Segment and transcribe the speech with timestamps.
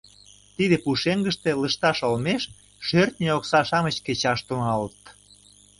[0.55, 2.43] Тиде пушеҥгыште лышташ олмеш
[2.87, 4.99] шӧртньӧ окса-шамыч кечаш тӱҥалыт.